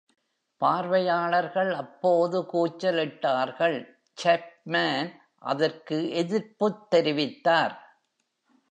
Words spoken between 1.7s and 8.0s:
அப்போது கூச்சலிட்டார்கள் Chapman அதற்கு எதிர்ப்புத் தெரிவித்தார்.